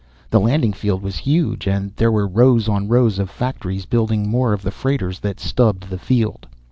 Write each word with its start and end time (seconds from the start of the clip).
The 0.31 0.39
landing 0.39 0.73
field 0.73 1.03
was 1.03 1.17
huge, 1.17 1.67
and 1.67 1.95
there 1.95 2.11
were 2.11 2.25
rows 2.27 2.67
on 2.67 2.87
rows 2.87 3.19
of 3.19 3.29
factories 3.29 3.85
building 3.85 4.27
more 4.27 4.51
of 4.51 4.63
the 4.63 4.71
freighters 4.71 5.19
that 5.19 5.39
stubbed 5.39 5.91
the 5.91 5.99
field. 5.99 6.47